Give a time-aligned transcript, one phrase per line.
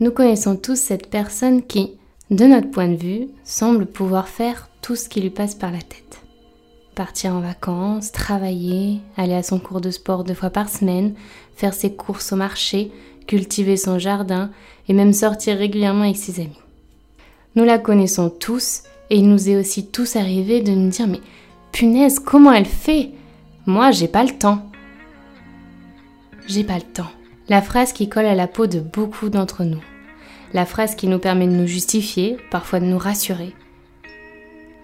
[0.00, 1.90] Nous connaissons tous cette personne qui,
[2.30, 5.78] de notre point de vue, semble pouvoir faire tout ce qui lui passe par la
[5.78, 6.20] tête.
[6.94, 11.14] Partir en vacances, travailler, aller à son cours de sport deux fois par semaine,
[11.56, 12.92] faire ses courses au marché,
[13.26, 14.50] cultiver son jardin
[14.88, 16.60] et même sortir régulièrement avec ses amis.
[17.56, 21.20] Nous la connaissons tous et il nous est aussi tous arrivé de nous dire mais
[21.72, 23.10] punaise, comment elle fait?
[23.66, 24.62] Moi, j'ai pas le temps.
[26.46, 27.10] J'ai pas le temps.
[27.48, 29.82] La phrase qui colle à la peau de beaucoup d'entre nous.
[30.54, 33.54] La phrase qui nous permet de nous justifier, parfois de nous rassurer.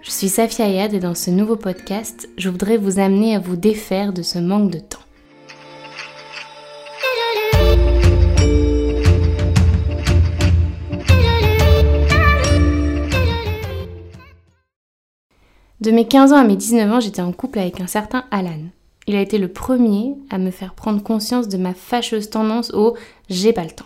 [0.03, 3.55] Je suis Safia Ayad et dans ce nouveau podcast, je voudrais vous amener à vous
[3.55, 4.99] défaire de ce manque de temps.
[15.81, 18.59] De mes 15 ans à mes 19 ans, j'étais en couple avec un certain Alan.
[19.07, 22.95] Il a été le premier à me faire prendre conscience de ma fâcheuse tendance au
[23.29, 23.85] j'ai pas le temps.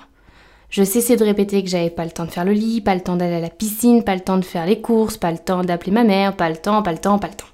[0.69, 3.01] Je cessais de répéter que j'avais pas le temps de faire le lit, pas le
[3.01, 5.63] temps d'aller à la piscine, pas le temps de faire les courses, pas le temps
[5.63, 7.45] d'appeler ma mère, pas le temps, pas le temps, pas le temps.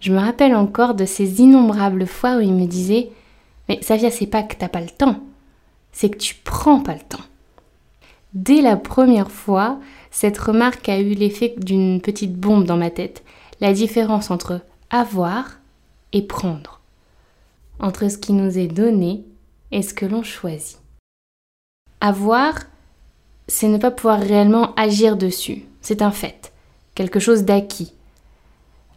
[0.00, 3.10] Je me rappelle encore de ces innombrables fois où il me disait
[3.68, 5.20] Mais Savia, c'est pas que t'as pas le temps,
[5.92, 7.24] c'est que tu prends pas le temps.
[8.34, 9.78] Dès la première fois,
[10.10, 13.24] cette remarque a eu l'effet d'une petite bombe dans ma tête
[13.62, 14.60] la différence entre
[14.90, 15.58] avoir
[16.12, 16.80] et prendre,
[17.80, 19.24] entre ce qui nous est donné
[19.72, 20.78] et ce que l'on choisit.
[22.00, 22.54] Avoir,
[23.48, 26.52] c'est ne pas pouvoir réellement agir dessus, c'est un fait,
[26.94, 27.92] quelque chose d'acquis.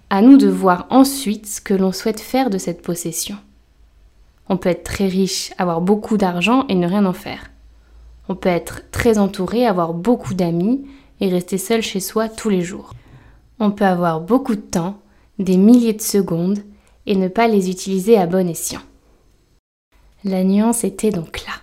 [0.10, 3.38] À nous de voir ensuite ce que l'on souhaite faire de cette possession.
[4.48, 7.52] On peut être très riche, avoir beaucoup d'argent et ne rien en faire.
[8.28, 10.88] On peut être très entouré, avoir beaucoup d'amis
[11.20, 12.94] et rester seul chez soi tous les jours
[13.60, 15.02] on peut avoir beaucoup de temps,
[15.38, 16.60] des milliers de secondes,
[17.06, 18.82] et ne pas les utiliser à bon escient.
[20.24, 21.54] La nuance était donc là,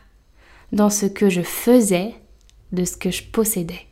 [0.72, 2.14] dans ce que je faisais
[2.72, 3.86] de ce que je possédais.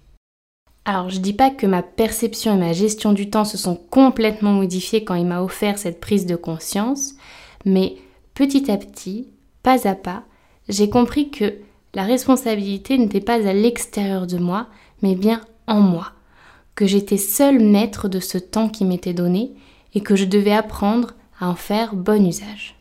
[0.85, 4.53] Alors je dis pas que ma perception et ma gestion du temps se sont complètement
[4.53, 7.15] modifiées quand il m'a offert cette prise de conscience,
[7.65, 7.97] mais
[8.35, 9.29] petit à petit,
[9.63, 10.25] pas à pas,
[10.69, 11.55] j'ai compris que
[11.95, 14.67] la responsabilité n'était pas à l'extérieur de moi,
[15.03, 16.13] mais bien en moi
[16.75, 19.53] que j'étais seul maître de ce temps qui m'était donné
[19.95, 22.77] et que je devais apprendre à en faire bon usage.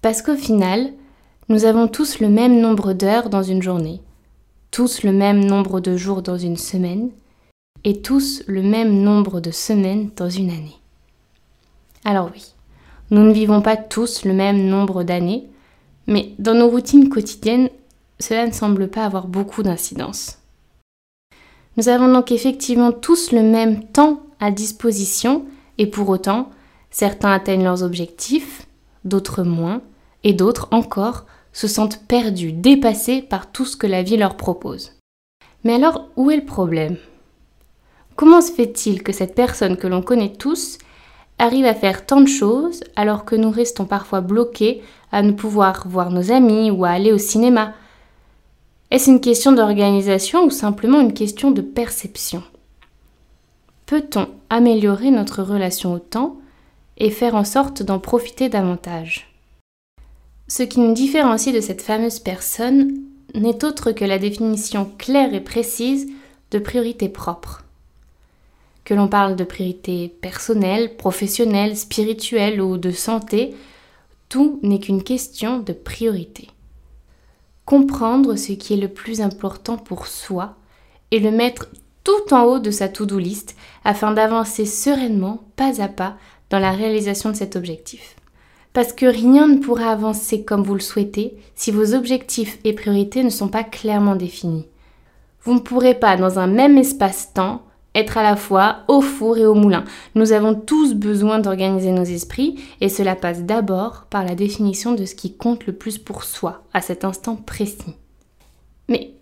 [0.00, 0.92] Parce qu'au final,
[1.50, 4.00] nous avons tous le même nombre d'heures dans une journée,
[4.70, 7.10] tous le même nombre de jours dans une semaine,
[7.82, 10.78] et tous le même nombre de semaines dans une année.
[12.04, 12.54] Alors oui,
[13.10, 15.48] nous ne vivons pas tous le même nombre d'années,
[16.06, 17.68] mais dans nos routines quotidiennes,
[18.20, 20.38] cela ne semble pas avoir beaucoup d'incidence.
[21.76, 25.46] Nous avons donc effectivement tous le même temps à disposition
[25.78, 26.48] et pour autant,
[26.90, 28.68] certains atteignent leurs objectifs,
[29.04, 29.82] d'autres moins,
[30.22, 34.92] et d'autres encore se sentent perdus, dépassés par tout ce que la vie leur propose.
[35.64, 36.96] Mais alors, où est le problème?
[38.16, 40.78] Comment se fait-il que cette personne que l'on connaît tous
[41.38, 45.88] arrive à faire tant de choses alors que nous restons parfois bloqués à ne pouvoir
[45.88, 47.72] voir nos amis ou à aller au cinéma?
[48.90, 52.42] Est-ce une question d'organisation ou simplement une question de perception?
[53.86, 56.36] Peut-on améliorer notre relation au temps
[56.96, 59.29] et faire en sorte d'en profiter davantage?
[60.50, 63.00] Ce qui nous différencie de cette fameuse personne
[63.34, 66.08] n'est autre que la définition claire et précise
[66.50, 67.64] de priorité propre.
[68.84, 73.54] Que l'on parle de priorité personnelle, professionnelle, spirituelle ou de santé,
[74.28, 76.48] tout n'est qu'une question de priorité
[77.70, 80.56] comprendre ce qui est le plus important pour soi
[81.12, 81.68] et le mettre
[82.02, 86.16] tout en haut de sa to-do list afin d'avancer sereinement, pas à pas,
[86.50, 88.16] dans la réalisation de cet objectif.
[88.72, 93.24] Parce que rien ne pourra avancer comme vous le souhaitez si vos objectifs et priorités
[93.24, 94.66] ne sont pas clairement définis.
[95.42, 97.62] Vous ne pourrez pas, dans un même espace-temps,
[97.94, 99.84] être à la fois au four et au moulin.
[100.14, 105.04] Nous avons tous besoin d'organiser nos esprits et cela passe d'abord par la définition de
[105.04, 107.96] ce qui compte le plus pour soi à cet instant précis.
[108.88, 109.14] Mais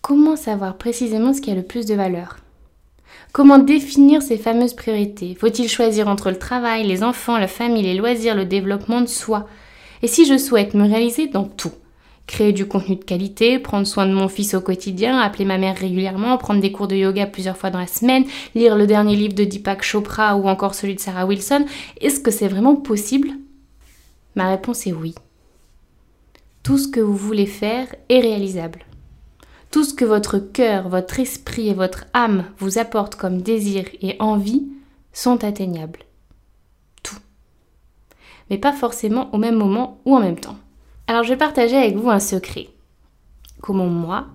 [0.00, 2.36] comment savoir précisément ce qui a le plus de valeur?
[3.32, 5.34] Comment définir ces fameuses priorités?
[5.34, 9.48] Faut-il choisir entre le travail, les enfants, la famille, les loisirs, le développement de soi?
[10.02, 11.72] Et si je souhaite me réaliser dans tout?
[12.26, 15.76] Créer du contenu de qualité, prendre soin de mon fils au quotidien, appeler ma mère
[15.76, 18.24] régulièrement, prendre des cours de yoga plusieurs fois dans la semaine,
[18.54, 21.66] lire le dernier livre de Deepak Chopra ou encore celui de Sarah Wilson,
[22.00, 23.28] est-ce que c'est vraiment possible?
[24.36, 25.14] Ma réponse est oui.
[26.62, 28.86] Tout ce que vous voulez faire est réalisable.
[29.74, 34.14] Tout ce que votre cœur, votre esprit et votre âme vous apportent comme désir et
[34.20, 34.68] envie
[35.12, 35.98] sont atteignables.
[37.02, 37.16] Tout.
[38.48, 40.54] Mais pas forcément au même moment ou en même temps.
[41.08, 42.68] Alors je vais partager avec vous un secret.
[43.62, 44.26] Comment moi,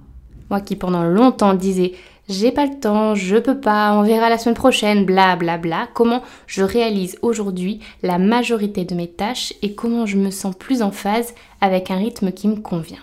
[0.50, 1.94] Moi qui pendant longtemps disais
[2.28, 5.58] j'ai pas le temps, je peux pas, on verra la semaine prochaine, bla bla
[5.94, 10.82] comment je réalise aujourd'hui la majorité de mes tâches et comment je me sens plus
[10.82, 13.00] en phase avec un rythme qui me convient.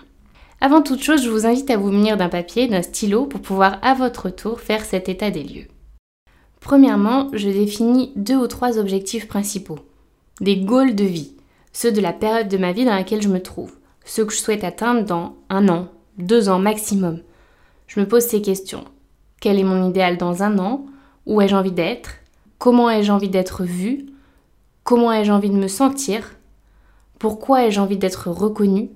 [0.59, 3.77] Avant toute chose, je vous invite à vous munir d'un papier, d'un stylo pour pouvoir
[3.83, 5.67] à votre tour faire cet état des lieux.
[6.61, 9.77] Premièrement, je définis deux ou trois objectifs principaux.
[10.41, 11.35] Des goals de vie,
[11.73, 13.73] ceux de la période de ma vie dans laquelle je me trouve,
[14.03, 17.21] ceux que je souhaite atteindre dans un an, deux ans maximum.
[17.85, 18.83] Je me pose ces questions.
[19.39, 20.87] Quel est mon idéal dans un an?
[21.27, 22.09] Où ai-je envie d'être?
[22.57, 24.07] Comment ai-je envie d'être vue
[24.83, 26.33] Comment ai-je envie de me sentir?
[27.19, 28.89] Pourquoi ai-je envie d'être reconnue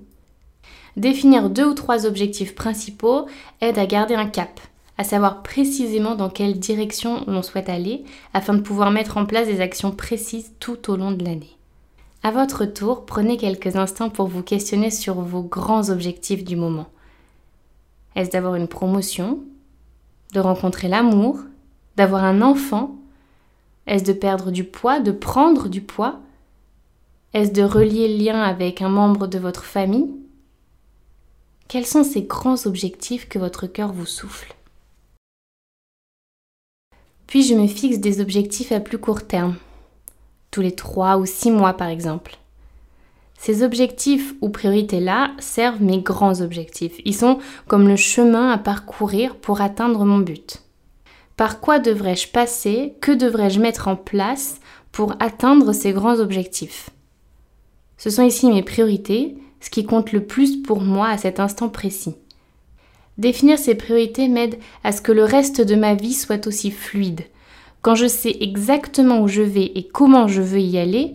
[0.96, 3.26] Définir deux ou trois objectifs principaux
[3.60, 4.60] aide à garder un cap,
[4.98, 8.04] à savoir précisément dans quelle direction l'on souhaite aller
[8.34, 11.56] afin de pouvoir mettre en place des actions précises tout au long de l'année.
[12.22, 16.86] À votre tour, prenez quelques instants pour vous questionner sur vos grands objectifs du moment.
[18.14, 19.40] Est-ce d'avoir une promotion
[20.34, 21.40] De rencontrer l'amour
[21.96, 22.94] D'avoir un enfant?
[23.86, 26.20] Est-ce de perdre du poids De prendre du poids?
[27.34, 30.10] Est-ce de relier le lien avec un membre de votre famille?
[31.68, 34.54] Quels sont ces grands objectifs que votre cœur vous souffle?
[37.26, 39.56] Puis je me fixe des objectifs à plus court terme,
[40.50, 42.36] tous les 3 ou 6 mois par exemple.
[43.38, 47.00] Ces objectifs ou priorités-là servent mes grands objectifs.
[47.04, 50.62] Ils sont comme le chemin à parcourir pour atteindre mon but.
[51.36, 52.94] Par quoi devrais-je passer?
[53.00, 54.60] Que devrais-je mettre en place
[54.92, 56.90] pour atteindre ces grands objectifs?
[57.96, 61.68] Ce sont ici mes priorités, ce qui compte le plus pour moi à cet instant
[61.68, 62.16] précis.
[63.16, 67.22] Définir ces priorités m'aide à ce que le reste de ma vie soit aussi fluide.
[67.80, 71.14] Quand je sais exactement où je vais et comment je veux y aller,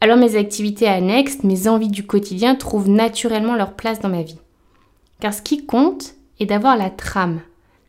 [0.00, 4.38] alors mes activités annexes, mes envies du quotidien trouvent naturellement leur place dans ma vie.
[5.20, 7.40] Car ce qui compte est d'avoir la trame,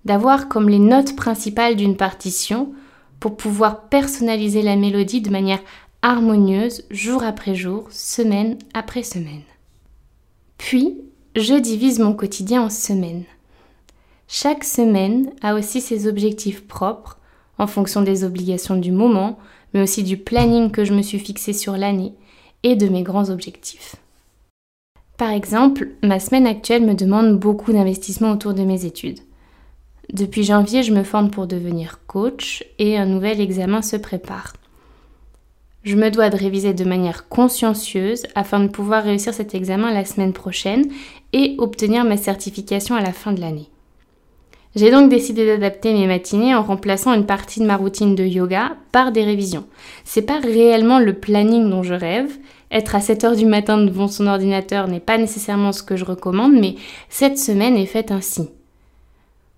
[0.05, 2.73] d'avoir comme les notes principales d'une partition
[3.19, 5.59] pour pouvoir personnaliser la mélodie de manière
[6.01, 9.43] harmonieuse jour après jour, semaine après semaine.
[10.59, 10.97] Puis,
[11.35, 13.23] je divise mon quotidien en semaines.
[14.27, 17.17] Chaque semaine a aussi ses objectifs propres
[17.57, 19.39] en fonction des obligations du moment,
[19.73, 22.13] mais aussi du planning que je me suis fixé sur l'année
[22.61, 23.95] et de mes grands objectifs.
[25.17, 29.19] Par exemple, ma semaine actuelle me demande beaucoup d'investissement autour de mes études.
[30.13, 34.53] Depuis janvier, je me forme pour devenir coach et un nouvel examen se prépare.
[35.83, 40.03] Je me dois de réviser de manière consciencieuse afin de pouvoir réussir cet examen la
[40.03, 40.91] semaine prochaine
[41.31, 43.69] et obtenir ma certification à la fin de l'année.
[44.75, 48.75] J'ai donc décidé d'adapter mes matinées en remplaçant une partie de ma routine de yoga
[48.91, 49.65] par des révisions.
[50.03, 52.37] C'est pas réellement le planning dont je rêve.
[52.71, 56.05] Être à 7 heures du matin devant son ordinateur n'est pas nécessairement ce que je
[56.05, 56.75] recommande, mais
[57.07, 58.49] cette semaine est faite ainsi.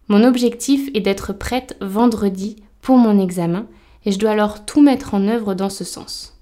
[0.08, 3.66] Mon objectif est d'être prête vendredi pour mon examen
[4.06, 6.38] et je dois alors tout mettre en œuvre dans ce sens.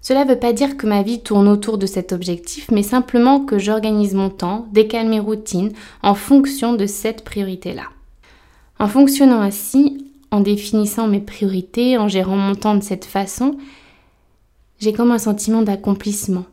[0.00, 3.40] Cela ne veut pas dire que ma vie tourne autour de cet objectif, mais simplement
[3.40, 5.72] que j'organise mon temps, décale mes routines
[6.02, 7.84] en fonction de cette priorité-là.
[8.78, 13.56] En fonctionnant ainsi, en définissant mes priorités, en gérant mon temps de cette façon,
[14.78, 16.44] j'ai comme un sentiment d'accomplissement,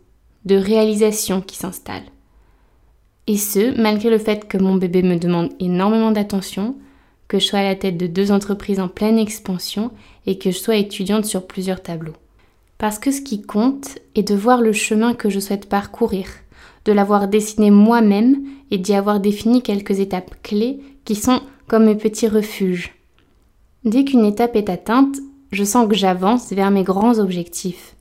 [0.45, 2.03] de réalisation qui s'installe.
[3.27, 6.75] Et ce, malgré le fait que mon bébé me demande énormément d'attention,
[7.27, 9.91] que je sois à la tête de deux entreprises en pleine expansion
[10.25, 12.15] et que je sois étudiante sur plusieurs tableaux.
[12.77, 16.27] Parce que ce qui compte est de voir le chemin que je souhaite parcourir,
[16.85, 21.95] de l'avoir dessiné moi-même et d'y avoir défini quelques étapes clés qui sont comme mes
[21.95, 22.93] petits refuges.
[23.85, 25.17] Dès qu'une étape est atteinte,
[25.51, 27.95] je sens que j'avance vers mes grands objectifs.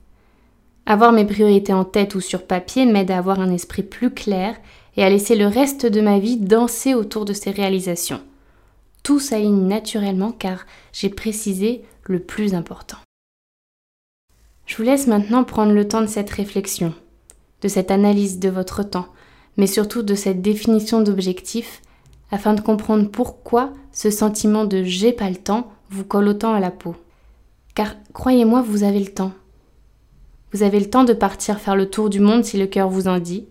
[0.85, 4.55] Avoir mes priorités en tête ou sur papier m'aide à avoir un esprit plus clair
[4.97, 8.21] et à laisser le reste de ma vie danser autour de ces réalisations.
[9.05, 12.97] Tout s'aligne naturellement car j'ai précisé le plus important.
[14.65, 16.91] Je vous laisse maintenant prendre le temps de cette réflexion,
[17.61, 19.05] de cette analyse de votre temps,
[19.57, 21.83] mais surtout de cette définition d'objectifs
[22.31, 26.59] afin de comprendre pourquoi ce sentiment de j'ai pas le temps vous colle autant à
[26.59, 26.95] la peau.
[27.75, 29.33] Car croyez-moi, vous avez le temps.
[30.51, 33.07] Vous avez le temps de partir faire le tour du monde si le cœur vous
[33.07, 33.45] en dit.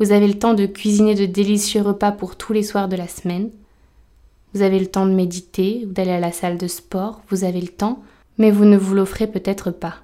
[0.00, 3.06] Vous avez le temps de cuisiner de délicieux repas pour tous les soirs de la
[3.06, 3.52] semaine.
[4.56, 7.20] Vous avez le temps de méditer ou d'aller à la salle de sport.
[7.28, 8.02] Vous avez le temps,
[8.38, 9.96] mais vous ne vous l'offrez peut-être pas.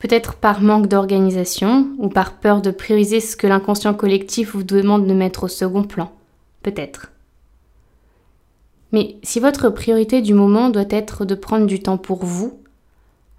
[0.00, 5.06] Peut-être par manque d'organisation ou par peur de prioriser ce que l'inconscient collectif vous demande
[5.06, 6.10] de mettre au second plan.
[6.64, 7.12] Peut-être.
[8.90, 12.58] Mais si votre priorité du moment doit être de prendre du temps pour vous,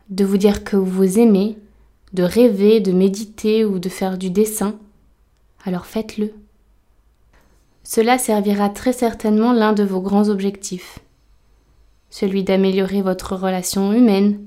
[0.09, 1.57] de vous dire que vous aimez,
[2.13, 4.79] de rêver, de méditer ou de faire du dessin,
[5.65, 6.31] alors faites-le.
[7.83, 10.99] Cela servira très certainement l'un de vos grands objectifs,
[12.09, 14.39] celui d'améliorer votre relation humaine,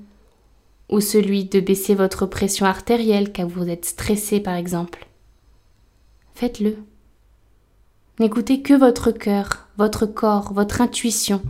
[0.88, 5.06] ou celui de baisser votre pression artérielle car vous êtes stressé par exemple.
[6.34, 6.76] Faites-le.
[8.18, 11.42] N'écoutez que votre cœur, votre corps, votre intuition.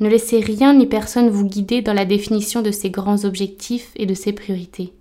[0.00, 4.06] Ne laissez rien ni personne vous guider dans la définition de ces grands objectifs et
[4.06, 4.92] de ces priorités.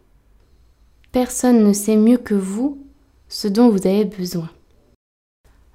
[1.11, 2.83] Personne ne sait mieux que vous
[3.29, 4.49] ce dont vous avez besoin.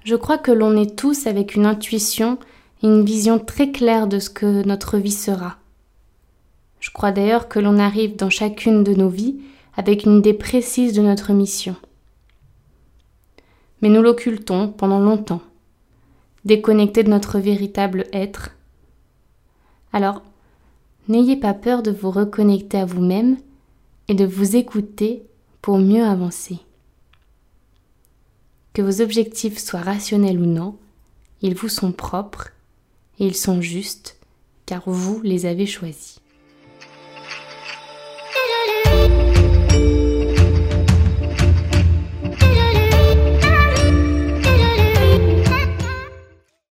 [0.03, 2.37] Je crois que l'on est tous avec une intuition
[2.81, 5.57] et une vision très claire de ce que notre vie sera.
[6.81, 9.37] Je crois d'ailleurs que l'on arrive dans chacune de nos vies
[9.77, 11.77] avec une idée précise de notre mission.
[13.81, 15.41] Mais nous l'occultons pendant longtemps,
[16.43, 18.51] déconnectés de notre véritable être.
[19.93, 20.21] Alors,
[21.07, 23.37] n'ayez pas peur de vous reconnecter à vous-même
[24.09, 25.23] et de vous écouter
[25.61, 26.59] pour mieux avancer.
[28.73, 30.77] Que vos objectifs soient rationnels ou non,
[31.41, 32.49] ils vous sont propres
[33.19, 34.17] et ils sont justes
[34.65, 36.19] car vous les avez choisis.